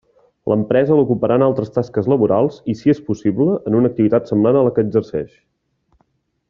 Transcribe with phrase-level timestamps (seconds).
[0.51, 4.65] L'empresa l'ocuparà en altres tasques laborals, i, si és possible, en una activitat semblant a
[4.69, 5.41] la que exercix.